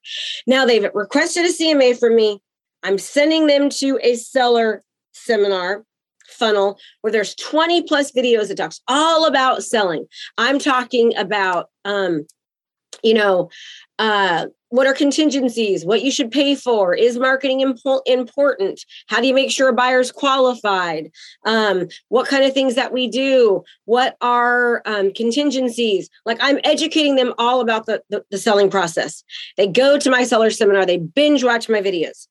Now 0.47 0.65
they've 0.65 0.89
requested 0.95 1.45
a 1.45 1.53
CMA 1.53 1.99
from 1.99 2.17
me. 2.17 2.41
I'm 2.83 2.99
sending 2.99 3.47
them 3.47 3.71
to 3.71 3.99
a 4.03 4.15
seller 4.15 4.83
seminar 5.13 5.85
funnel 6.29 6.79
where 7.01 7.13
there's 7.13 7.35
20 7.35 7.83
plus 7.83 8.13
videos 8.13 8.49
that 8.49 8.57
talks 8.57 8.81
all 8.89 9.27
about 9.27 9.65
selling. 9.65 10.07
I'm 10.37 10.59
talking 10.59 11.17
about 11.17 11.69
um, 11.85 12.27
you 13.03 13.15
know, 13.15 13.51
uh, 13.99 14.47
what 14.71 14.87
are 14.87 14.93
contingencies? 14.93 15.85
What 15.85 16.03
you 16.03 16.11
should 16.11 16.31
pay 16.31 16.55
for? 16.55 16.95
Is 16.95 17.19
marketing 17.19 17.61
impo- 17.61 18.03
important? 18.07 18.85
How 19.07 19.21
do 19.21 19.27
you 19.27 19.35
make 19.35 19.51
sure 19.51 19.69
a 19.69 19.73
buyer's 19.73 20.13
qualified? 20.13 21.11
Um, 21.45 21.89
what 22.09 22.29
kind 22.29 22.45
of 22.45 22.53
things 22.53 22.75
that 22.75 22.93
we 22.93 23.09
do? 23.09 23.65
What 23.87 24.17
are 24.21 24.83
um, 24.85 25.13
contingencies? 25.13 26.11
Like 26.27 26.39
i'm 26.41 26.59
educating 26.65 27.17
them 27.17 27.33
all 27.39 27.61
about 27.61 27.87
the, 27.87 28.03
the, 28.11 28.25
the 28.31 28.39
selling 28.39 28.71
process. 28.71 29.25
They 29.57 29.67
go 29.67 29.99
to 29.99 30.11
my 30.11 30.25
seller 30.25 30.51
seminar 30.51 30.85
they 30.85 30.99
binge 30.99 31.43
watch 31.45 31.69
my 31.69 31.81
videos. 31.81 32.29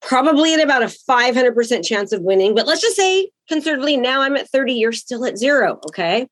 Probably 0.00 0.54
at 0.54 0.62
about 0.62 0.82
a 0.82 0.86
500% 0.86 1.84
chance 1.84 2.12
of 2.12 2.22
winning 2.22 2.54
but 2.54 2.66
let's 2.66 2.80
just 2.80 2.96
say 2.96 3.30
conservatively 3.48 3.96
now 3.96 4.22
i'm 4.22 4.36
at 4.36 4.48
30 4.48 4.74
you're 4.74 4.92
still 4.92 5.26
at 5.26 5.36
zero 5.36 5.80
okay? 5.86 6.28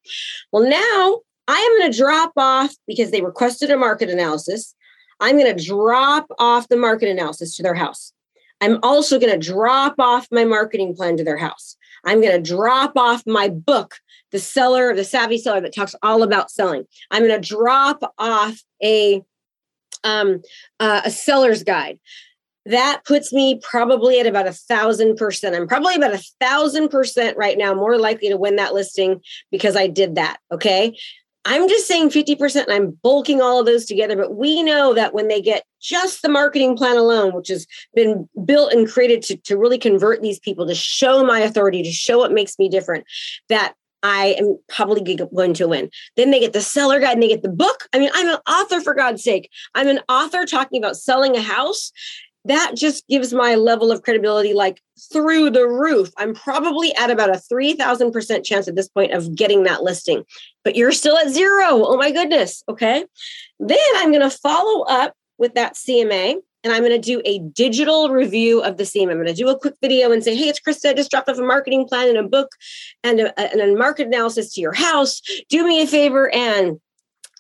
Well 0.52 0.68
now 0.68 1.20
I 1.48 1.56
am 1.56 1.80
going 1.80 1.90
to 1.90 1.98
drop 1.98 2.32
off 2.36 2.74
because 2.86 3.10
they 3.10 3.22
requested 3.22 3.70
a 3.70 3.76
market 3.76 4.10
analysis. 4.10 4.74
I'm 5.18 5.36
going 5.36 5.56
to 5.56 5.64
drop 5.64 6.26
off 6.38 6.68
the 6.68 6.76
market 6.76 7.08
analysis 7.08 7.56
to 7.56 7.62
their 7.62 7.74
house. 7.74 8.12
I'm 8.60 8.78
also 8.82 9.18
going 9.18 9.32
to 9.32 9.52
drop 9.52 9.94
off 9.98 10.28
my 10.30 10.44
marketing 10.44 10.94
plan 10.94 11.16
to 11.16 11.24
their 11.24 11.38
house. 11.38 11.76
I'm 12.04 12.20
going 12.20 12.42
to 12.42 12.54
drop 12.54 12.92
off 12.96 13.22
my 13.26 13.48
book, 13.48 13.96
The 14.30 14.38
Seller, 14.38 14.94
The 14.94 15.04
Savvy 15.04 15.38
Seller, 15.38 15.60
that 15.62 15.74
talks 15.74 15.94
all 16.02 16.22
about 16.22 16.50
selling. 16.50 16.84
I'm 17.10 17.26
going 17.26 17.40
to 17.40 17.48
drop 17.48 18.02
off 18.18 18.60
a 18.82 19.22
um, 20.04 20.42
uh, 20.78 21.02
a 21.04 21.10
seller's 21.10 21.64
guide. 21.64 21.98
That 22.66 23.02
puts 23.04 23.32
me 23.32 23.58
probably 23.62 24.20
at 24.20 24.26
about 24.26 24.46
a 24.46 24.52
thousand 24.52 25.16
percent. 25.16 25.56
I'm 25.56 25.66
probably 25.66 25.94
about 25.94 26.14
a 26.14 26.22
thousand 26.40 26.90
percent 26.90 27.36
right 27.36 27.56
now 27.56 27.74
more 27.74 27.98
likely 27.98 28.28
to 28.28 28.36
win 28.36 28.56
that 28.56 28.74
listing 28.74 29.20
because 29.50 29.74
I 29.74 29.86
did 29.86 30.16
that. 30.16 30.38
Okay. 30.52 30.96
I'm 31.44 31.68
just 31.68 31.86
saying 31.86 32.10
50% 32.10 32.64
and 32.64 32.72
I'm 32.72 32.98
bulking 33.02 33.40
all 33.40 33.60
of 33.60 33.66
those 33.66 33.86
together. 33.86 34.16
But 34.16 34.36
we 34.36 34.62
know 34.62 34.92
that 34.94 35.14
when 35.14 35.28
they 35.28 35.40
get 35.40 35.64
just 35.80 36.22
the 36.22 36.28
marketing 36.28 36.76
plan 36.76 36.96
alone, 36.96 37.34
which 37.34 37.48
has 37.48 37.66
been 37.94 38.28
built 38.44 38.72
and 38.72 38.88
created 38.88 39.22
to, 39.22 39.36
to 39.36 39.56
really 39.56 39.78
convert 39.78 40.20
these 40.20 40.38
people, 40.38 40.66
to 40.66 40.74
show 40.74 41.24
my 41.24 41.40
authority, 41.40 41.82
to 41.82 41.92
show 41.92 42.18
what 42.18 42.32
makes 42.32 42.58
me 42.58 42.68
different, 42.68 43.04
that 43.48 43.74
I 44.02 44.36
am 44.38 44.58
probably 44.68 45.16
going 45.16 45.54
to 45.54 45.68
win. 45.68 45.90
Then 46.16 46.30
they 46.30 46.40
get 46.40 46.52
the 46.52 46.60
seller 46.60 47.00
guide 47.00 47.14
and 47.14 47.22
they 47.22 47.28
get 47.28 47.42
the 47.42 47.48
book. 47.48 47.88
I 47.92 47.98
mean, 47.98 48.10
I'm 48.14 48.28
an 48.28 48.38
author 48.48 48.80
for 48.80 48.94
God's 48.94 49.24
sake. 49.24 49.50
I'm 49.74 49.88
an 49.88 50.00
author 50.08 50.44
talking 50.44 50.80
about 50.80 50.96
selling 50.96 51.36
a 51.36 51.40
house 51.40 51.90
that 52.44 52.72
just 52.74 53.06
gives 53.08 53.32
my 53.32 53.54
level 53.54 53.90
of 53.92 54.02
credibility 54.02 54.54
like 54.54 54.80
through 55.12 55.50
the 55.50 55.66
roof. 55.66 56.10
I'm 56.16 56.34
probably 56.34 56.94
at 56.94 57.10
about 57.10 57.30
a 57.30 57.40
3000% 57.52 58.44
chance 58.44 58.68
at 58.68 58.76
this 58.76 58.88
point 58.88 59.12
of 59.12 59.34
getting 59.34 59.64
that 59.64 59.82
listing, 59.82 60.24
but 60.64 60.76
you're 60.76 60.92
still 60.92 61.16
at 61.18 61.30
zero. 61.30 61.66
Oh 61.84 61.96
my 61.96 62.10
goodness. 62.10 62.62
Okay. 62.68 63.04
Then 63.58 63.78
I'm 63.96 64.10
going 64.10 64.28
to 64.28 64.30
follow 64.30 64.84
up 64.84 65.14
with 65.36 65.54
that 65.54 65.74
CMA 65.74 66.36
and 66.64 66.72
I'm 66.72 66.82
going 66.82 66.90
to 66.90 66.98
do 66.98 67.22
a 67.24 67.38
digital 67.38 68.10
review 68.10 68.62
of 68.62 68.76
the 68.76 68.84
CMA. 68.84 69.10
I'm 69.10 69.16
going 69.16 69.26
to 69.26 69.34
do 69.34 69.48
a 69.48 69.58
quick 69.58 69.74
video 69.80 70.10
and 70.10 70.24
say, 70.24 70.34
hey, 70.34 70.48
it's 70.48 70.60
Krista. 70.60 70.90
I 70.90 70.94
just 70.94 71.10
dropped 71.10 71.28
off 71.28 71.38
a 71.38 71.42
marketing 71.42 71.86
plan 71.86 72.08
and 72.08 72.18
a 72.18 72.24
book 72.24 72.48
and 73.04 73.20
a, 73.20 73.40
and 73.40 73.60
a 73.60 73.76
market 73.76 74.08
analysis 74.08 74.54
to 74.54 74.60
your 74.60 74.72
house. 74.72 75.22
Do 75.48 75.66
me 75.66 75.82
a 75.82 75.86
favor 75.86 76.34
and 76.34 76.80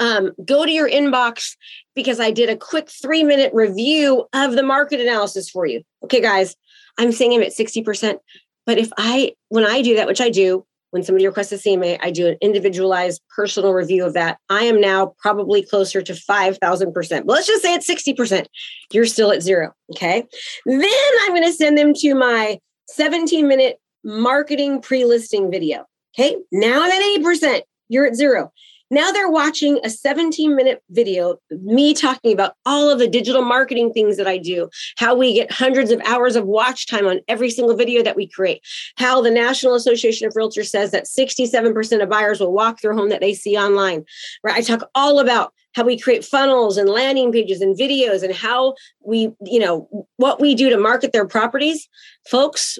um, 0.00 0.32
go 0.44 0.64
to 0.64 0.70
your 0.70 0.88
inbox 0.88 1.56
because 1.94 2.20
I 2.20 2.30
did 2.30 2.48
a 2.48 2.56
quick 2.56 2.88
three 2.90 3.24
minute 3.24 3.52
review 3.54 4.26
of 4.32 4.52
the 4.52 4.62
market 4.62 5.00
analysis 5.00 5.50
for 5.50 5.66
you. 5.66 5.82
Okay, 6.04 6.20
guys, 6.20 6.56
I'm 6.98 7.12
saying 7.12 7.34
I'm 7.34 7.42
at 7.42 7.52
60%. 7.52 8.18
But 8.66 8.78
if 8.78 8.90
I, 8.98 9.32
when 9.48 9.64
I 9.64 9.82
do 9.82 9.96
that, 9.96 10.06
which 10.06 10.20
I 10.20 10.28
do, 10.28 10.66
when 10.90 11.02
somebody 11.02 11.26
requests 11.26 11.52
a 11.52 11.56
CMA, 11.56 11.98
I 12.02 12.10
do 12.10 12.26
an 12.26 12.36
individualized 12.40 13.20
personal 13.34 13.72
review 13.72 14.04
of 14.04 14.14
that. 14.14 14.38
I 14.48 14.64
am 14.64 14.80
now 14.80 15.14
probably 15.18 15.62
closer 15.62 16.00
to 16.02 16.12
5,000%. 16.12 16.92
But 17.26 17.26
let's 17.26 17.46
just 17.46 17.62
say 17.62 17.74
it's 17.74 17.88
60%. 17.88 18.46
You're 18.92 19.06
still 19.06 19.30
at 19.30 19.42
zero. 19.42 19.72
Okay. 19.94 20.24
Then 20.64 21.12
I'm 21.22 21.30
going 21.30 21.44
to 21.44 21.52
send 21.52 21.76
them 21.76 21.92
to 21.94 22.14
my 22.14 22.58
17 22.88 23.46
minute 23.46 23.78
marketing 24.04 24.80
pre 24.80 25.04
listing 25.04 25.50
video. 25.50 25.84
Okay. 26.14 26.36
Now 26.52 26.82
I'm 26.82 26.90
at 26.90 27.22
80%. 27.22 27.62
You're 27.88 28.06
at 28.06 28.14
zero. 28.14 28.52
Now 28.90 29.10
they're 29.10 29.30
watching 29.30 29.78
a 29.84 29.90
17 29.90 30.56
minute 30.56 30.82
video, 30.90 31.36
me 31.50 31.92
talking 31.94 32.32
about 32.32 32.54
all 32.64 32.88
of 32.88 32.98
the 32.98 33.08
digital 33.08 33.42
marketing 33.42 33.92
things 33.92 34.16
that 34.16 34.26
I 34.26 34.38
do, 34.38 34.68
how 34.96 35.14
we 35.14 35.34
get 35.34 35.52
hundreds 35.52 35.90
of 35.90 36.00
hours 36.06 36.36
of 36.36 36.46
watch 36.46 36.86
time 36.86 37.06
on 37.06 37.20
every 37.28 37.50
single 37.50 37.76
video 37.76 38.02
that 38.02 38.16
we 38.16 38.26
create, 38.26 38.62
how 38.96 39.20
the 39.20 39.30
National 39.30 39.74
Association 39.74 40.26
of 40.26 40.34
Realtors 40.34 40.68
says 40.68 40.90
that 40.92 41.04
67% 41.04 42.02
of 42.02 42.08
buyers 42.08 42.40
will 42.40 42.52
walk 42.52 42.80
through 42.80 42.96
home 42.96 43.10
that 43.10 43.20
they 43.20 43.34
see 43.34 43.56
online. 43.56 44.04
Right? 44.42 44.56
I 44.56 44.62
talk 44.62 44.88
all 44.94 45.18
about 45.18 45.52
how 45.74 45.84
we 45.84 45.98
create 45.98 46.24
funnels 46.24 46.76
and 46.76 46.88
landing 46.88 47.30
pages 47.30 47.60
and 47.60 47.78
videos 47.78 48.22
and 48.22 48.34
how 48.34 48.74
we, 49.04 49.30
you 49.44 49.58
know, 49.58 50.06
what 50.16 50.40
we 50.40 50.54
do 50.54 50.70
to 50.70 50.78
market 50.78 51.12
their 51.12 51.26
properties. 51.26 51.88
Folks, 52.26 52.78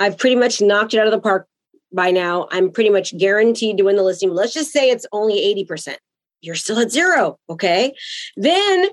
I've 0.00 0.16
pretty 0.16 0.36
much 0.36 0.60
knocked 0.60 0.94
it 0.94 1.00
out 1.00 1.06
of 1.06 1.12
the 1.12 1.20
park 1.20 1.48
by 1.92 2.10
now, 2.10 2.48
I'm 2.50 2.70
pretty 2.70 2.90
much 2.90 3.16
guaranteed 3.16 3.78
to 3.78 3.84
win 3.84 3.96
the 3.96 4.02
listing. 4.02 4.30
Let's 4.30 4.54
just 4.54 4.72
say 4.72 4.90
it's 4.90 5.06
only 5.12 5.38
80%. 5.66 5.96
You're 6.40 6.54
still 6.54 6.78
at 6.78 6.90
zero. 6.90 7.38
Okay. 7.48 7.94
Then 8.36 8.88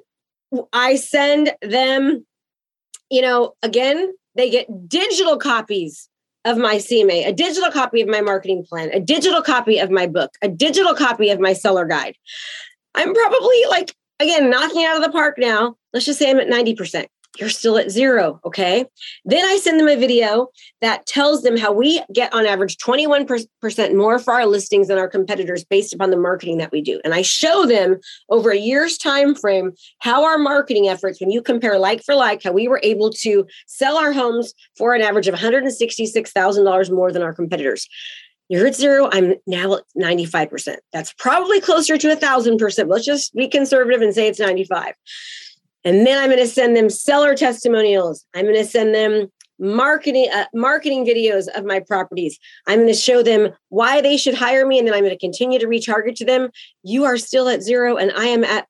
I 0.73 0.95
send 0.95 1.53
them, 1.61 2.25
you 3.09 3.21
know, 3.21 3.53
again, 3.61 4.13
they 4.35 4.49
get 4.49 4.89
digital 4.89 5.37
copies 5.37 6.09
of 6.45 6.57
my 6.57 6.75
CMA, 6.75 7.27
a 7.27 7.33
digital 7.33 7.71
copy 7.71 8.01
of 8.01 8.07
my 8.07 8.21
marketing 8.21 8.65
plan, 8.67 8.89
a 8.93 8.99
digital 8.99 9.41
copy 9.41 9.79
of 9.79 9.89
my 9.89 10.05
book, 10.05 10.31
a 10.41 10.47
digital 10.47 10.93
copy 10.93 11.29
of 11.29 11.39
my 11.39 11.53
seller 11.53 11.85
guide. 11.85 12.15
I'm 12.93 13.13
probably 13.13 13.65
like, 13.69 13.95
again, 14.19 14.49
knocking 14.49 14.85
out 14.85 14.97
of 14.97 15.03
the 15.03 15.11
park 15.11 15.37
now. 15.37 15.75
Let's 15.91 16.05
just 16.05 16.19
say 16.19 16.29
I'm 16.29 16.39
at 16.39 16.47
90%. 16.47 17.05
You're 17.39 17.49
still 17.49 17.77
at 17.77 17.91
zero. 17.91 18.39
Okay. 18.45 18.85
Then 19.25 19.45
I 19.45 19.57
send 19.57 19.79
them 19.79 19.87
a 19.87 19.95
video 19.95 20.47
that 20.81 21.05
tells 21.05 21.43
them 21.43 21.57
how 21.57 21.71
we 21.71 22.01
get 22.13 22.33
on 22.33 22.45
average 22.45 22.77
21% 22.77 23.95
more 23.95 24.19
for 24.19 24.33
our 24.33 24.45
listings 24.45 24.87
than 24.87 24.97
our 24.97 25.07
competitors 25.07 25.63
based 25.63 25.93
upon 25.93 26.11
the 26.11 26.17
marketing 26.17 26.57
that 26.59 26.71
we 26.71 26.81
do. 26.81 27.01
And 27.03 27.13
I 27.13 27.21
show 27.21 27.65
them 27.65 27.99
over 28.29 28.51
a 28.51 28.57
year's 28.57 28.97
time 28.97 29.35
frame 29.35 29.73
how 29.99 30.23
our 30.23 30.37
marketing 30.37 30.87
efforts, 30.87 31.19
when 31.19 31.31
you 31.31 31.41
compare 31.41 31.77
like 31.77 32.03
for 32.03 32.15
like, 32.15 32.43
how 32.43 32.51
we 32.51 32.67
were 32.67 32.81
able 32.83 33.09
to 33.11 33.45
sell 33.67 33.97
our 33.97 34.13
homes 34.13 34.53
for 34.77 34.93
an 34.93 35.01
average 35.01 35.27
of 35.27 35.35
$166,000 35.35 36.91
more 36.91 37.11
than 37.11 37.21
our 37.21 37.33
competitors. 37.33 37.87
You're 38.47 38.67
at 38.67 38.75
zero. 38.75 39.09
I'm 39.11 39.35
now 39.47 39.75
at 39.75 39.83
95%. 39.97 40.77
That's 40.93 41.13
probably 41.13 41.59
closer 41.59 41.97
to 41.97 42.11
a 42.11 42.15
thousand 42.15 42.59
percent. 42.59 42.89
Let's 42.89 43.05
just 43.05 43.33
be 43.33 43.47
conservative 43.47 44.01
and 44.01 44.13
say 44.13 44.27
it's 44.27 44.39
95. 44.39 44.93
And 45.85 46.05
then 46.05 46.21
I'm 46.21 46.29
going 46.29 46.39
to 46.39 46.47
send 46.47 46.75
them 46.75 46.89
seller 46.89 47.35
testimonials. 47.35 48.25
I'm 48.33 48.45
going 48.45 48.55
to 48.55 48.65
send 48.65 48.93
them 48.93 49.27
marketing 49.57 50.27
uh, 50.33 50.45
marketing 50.53 51.05
videos 51.05 51.47
of 51.55 51.63
my 51.63 51.79
properties. 51.79 52.37
I'm 52.67 52.79
going 52.79 52.87
to 52.87 52.93
show 52.93 53.23
them 53.23 53.53
why 53.69 54.01
they 54.01 54.17
should 54.17 54.33
hire 54.33 54.65
me 54.65 54.79
and 54.79 54.87
then 54.87 54.93
I'm 54.93 55.03
going 55.03 55.11
to 55.11 55.17
continue 55.17 55.59
to 55.59 55.67
retarget 55.67 56.15
to 56.15 56.25
them. 56.25 56.49
You 56.83 57.05
are 57.05 57.17
still 57.17 57.47
at 57.47 57.61
zero 57.61 57.95
and 57.95 58.11
I 58.11 58.25
am 58.25 58.43
at 58.43 58.67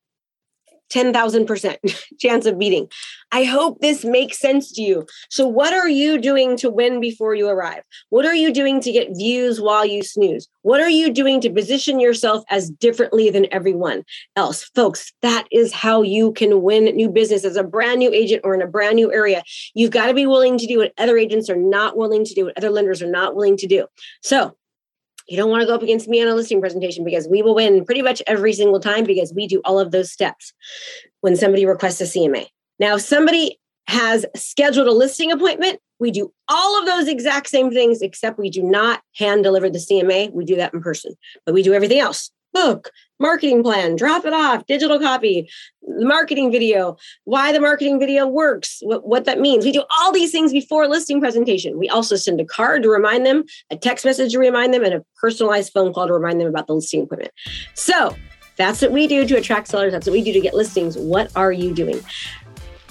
10,000% 0.95 2.03
chance 2.19 2.45
of 2.45 2.57
beating. 2.57 2.87
I 3.31 3.43
hope 3.43 3.81
this 3.81 4.05
makes 4.05 4.39
sense 4.39 4.71
to 4.73 4.81
you. 4.81 5.05
So, 5.29 5.45
what 5.45 5.73
are 5.73 5.89
you 5.89 6.19
doing 6.19 6.55
to 6.57 6.69
win 6.69 7.01
before 7.01 7.35
you 7.35 7.49
arrive? 7.49 7.83
What 8.09 8.25
are 8.25 8.33
you 8.33 8.53
doing 8.53 8.79
to 8.81 8.91
get 8.91 9.09
views 9.15 9.59
while 9.59 9.85
you 9.85 10.03
snooze? 10.03 10.47
What 10.61 10.79
are 10.79 10.89
you 10.89 11.11
doing 11.11 11.41
to 11.41 11.49
position 11.49 11.99
yourself 11.99 12.43
as 12.49 12.69
differently 12.69 13.29
than 13.29 13.51
everyone 13.51 14.03
else? 14.35 14.63
Folks, 14.75 15.11
that 15.21 15.45
is 15.51 15.73
how 15.73 16.01
you 16.01 16.31
can 16.31 16.61
win 16.61 16.85
new 16.95 17.09
business 17.09 17.43
as 17.43 17.57
a 17.57 17.63
brand 17.63 17.99
new 17.99 18.11
agent 18.13 18.41
or 18.45 18.55
in 18.55 18.61
a 18.61 18.67
brand 18.67 18.95
new 18.95 19.11
area. 19.11 19.43
You've 19.73 19.91
got 19.91 20.07
to 20.07 20.13
be 20.13 20.25
willing 20.25 20.57
to 20.57 20.67
do 20.67 20.77
what 20.77 20.93
other 20.97 21.17
agents 21.17 21.49
are 21.49 21.57
not 21.57 21.97
willing 21.97 22.23
to 22.23 22.33
do, 22.33 22.45
what 22.45 22.57
other 22.57 22.69
lenders 22.69 23.01
are 23.01 23.11
not 23.11 23.35
willing 23.35 23.57
to 23.57 23.67
do. 23.67 23.87
So, 24.21 24.55
you 25.27 25.37
don't 25.37 25.49
want 25.49 25.61
to 25.61 25.67
go 25.67 25.75
up 25.75 25.81
against 25.81 26.07
me 26.07 26.21
on 26.21 26.27
a 26.27 26.35
listing 26.35 26.59
presentation 26.59 27.03
because 27.03 27.27
we 27.27 27.41
will 27.41 27.55
win 27.55 27.85
pretty 27.85 28.01
much 28.01 28.21
every 28.27 28.53
single 28.53 28.79
time 28.79 29.03
because 29.03 29.33
we 29.33 29.47
do 29.47 29.61
all 29.65 29.79
of 29.79 29.91
those 29.91 30.11
steps 30.11 30.53
when 31.21 31.35
somebody 31.35 31.65
requests 31.65 32.01
a 32.01 32.05
CMA. 32.05 32.47
Now, 32.79 32.95
if 32.95 33.01
somebody 33.01 33.59
has 33.87 34.25
scheduled 34.35 34.87
a 34.87 34.91
listing 34.91 35.31
appointment, 35.31 35.79
we 35.99 36.11
do 36.11 36.33
all 36.49 36.79
of 36.79 36.85
those 36.85 37.07
exact 37.07 37.47
same 37.47 37.71
things, 37.71 38.01
except 38.01 38.37
we 38.37 38.49
do 38.49 38.61
not 38.61 39.01
hand 39.15 39.43
deliver 39.43 39.69
the 39.69 39.79
CMA. 39.79 40.31
We 40.31 40.45
do 40.45 40.55
that 40.57 40.73
in 40.73 40.81
person, 40.81 41.15
but 41.45 41.53
we 41.53 41.63
do 41.63 41.73
everything 41.73 41.99
else 41.99 42.31
book, 42.55 42.89
marketing 43.19 43.61
plan, 43.61 43.95
drop 43.95 44.25
it 44.25 44.33
off, 44.33 44.65
digital 44.65 44.97
copy, 44.97 45.47
marketing 45.83 46.51
video, 46.51 46.97
why 47.25 47.51
the 47.51 47.59
marketing 47.59 47.99
video 47.99 48.25
works, 48.25 48.79
what, 48.81 49.05
what 49.07 49.25
that 49.25 49.39
means. 49.39 49.65
We 49.65 49.71
do 49.71 49.83
all 49.99 50.11
these 50.11 50.31
things 50.31 50.51
before 50.51 50.87
listing 50.87 51.19
presentation. 51.19 51.77
We 51.77 51.89
also 51.89 52.15
send 52.15 52.41
a 52.41 52.45
card 52.45 52.81
to 52.83 52.89
remind 52.89 53.25
them, 53.25 53.43
a 53.69 53.77
text 53.77 54.05
message 54.05 54.31
to 54.31 54.39
remind 54.39 54.73
them, 54.73 54.83
and 54.83 54.93
a 54.93 55.05
personalized 55.21 55.73
phone 55.73 55.93
call 55.93 56.07
to 56.07 56.13
remind 56.13 56.39
them 56.39 56.47
about 56.47 56.67
the 56.67 56.73
listing 56.73 57.03
appointment. 57.03 57.31
So 57.73 58.15
that's 58.57 58.81
what 58.81 58.91
we 58.91 59.05
do 59.05 59.27
to 59.27 59.35
attract 59.35 59.67
sellers. 59.67 59.91
That's 59.91 60.07
what 60.07 60.13
we 60.13 60.23
do 60.23 60.31
to 60.31 60.39
get 60.39 60.53
listings. 60.53 60.97
What 60.97 61.29
are 61.35 61.51
you 61.51 61.73
doing? 61.73 61.99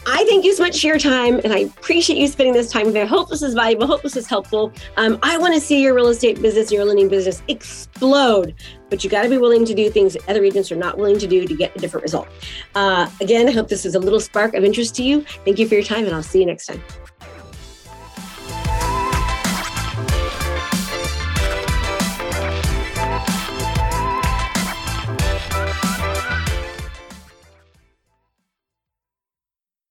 I 0.06 0.24
thank 0.28 0.44
you 0.44 0.52
so 0.54 0.62
much 0.62 0.80
for 0.80 0.86
your 0.86 0.98
time, 0.98 1.40
and 1.44 1.52
I 1.52 1.60
appreciate 1.60 2.18
you 2.18 2.28
spending 2.28 2.52
this 2.52 2.70
time 2.70 2.86
with 2.86 2.94
me. 2.94 3.00
I 3.00 3.06
hope 3.06 3.30
this 3.30 3.42
is 3.42 3.54
valuable. 3.54 3.84
I 3.84 3.86
hope 3.86 4.02
this 4.02 4.16
is 4.16 4.26
helpful. 4.26 4.72
Um, 4.96 5.18
I 5.22 5.38
want 5.38 5.54
to 5.54 5.60
see 5.60 5.82
your 5.82 5.94
real 5.94 6.08
estate 6.08 6.40
business, 6.42 6.70
your 6.70 6.84
lending 6.84 7.08
business 7.08 7.42
explode, 7.48 8.54
but 8.90 9.02
you 9.02 9.08
got 9.08 9.22
to 9.22 9.28
be 9.28 9.38
willing 9.38 9.64
to 9.64 9.74
do 9.74 9.90
things 9.90 10.16
other 10.28 10.44
agents 10.44 10.70
are 10.70 10.76
not 10.76 10.98
willing 10.98 11.18
to 11.18 11.26
do 11.26 11.46
to 11.46 11.54
get 11.56 11.74
a 11.74 11.78
different 11.78 12.02
result. 12.02 12.28
Uh, 12.74 13.08
again, 13.20 13.48
I 13.48 13.52
hope 13.52 13.68
this 13.68 13.86
is 13.86 13.94
a 13.94 14.00
little 14.00 14.20
spark 14.20 14.54
of 14.54 14.64
interest 14.64 14.94
to 14.96 15.02
you. 15.02 15.22
Thank 15.44 15.58
you 15.58 15.66
for 15.66 15.74
your 15.74 15.84
time, 15.84 16.04
and 16.04 16.14
I'll 16.14 16.22
see 16.22 16.40
you 16.40 16.46
next 16.46 16.66
time. 16.66 16.82